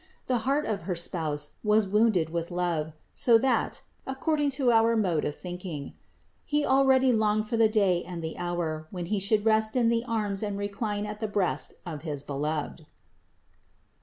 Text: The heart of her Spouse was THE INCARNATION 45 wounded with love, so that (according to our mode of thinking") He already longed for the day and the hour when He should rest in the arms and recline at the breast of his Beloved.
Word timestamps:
The 0.25 0.39
heart 0.49 0.65
of 0.65 0.81
her 0.89 0.95
Spouse 0.95 1.57
was 1.63 1.83
THE 1.83 1.89
INCARNATION 1.91 2.25
45 2.25 2.25
wounded 2.25 2.29
with 2.33 2.49
love, 2.49 2.93
so 3.13 3.37
that 3.37 3.83
(according 4.07 4.49
to 4.57 4.71
our 4.71 4.95
mode 4.97 5.25
of 5.25 5.35
thinking") 5.35 5.93
He 6.43 6.65
already 6.65 7.13
longed 7.13 7.47
for 7.47 7.55
the 7.55 7.69
day 7.69 8.03
and 8.03 8.23
the 8.23 8.35
hour 8.35 8.87
when 8.89 9.05
He 9.05 9.19
should 9.19 9.45
rest 9.45 9.75
in 9.75 9.89
the 9.89 10.03
arms 10.05 10.41
and 10.41 10.57
recline 10.57 11.05
at 11.05 11.19
the 11.19 11.27
breast 11.27 11.75
of 11.85 12.01
his 12.01 12.23
Beloved. 12.23 12.87